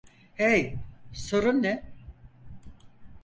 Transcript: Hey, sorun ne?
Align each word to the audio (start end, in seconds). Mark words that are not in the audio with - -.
Hey, 0.33 0.79
sorun 1.13 1.63
ne? 1.63 1.93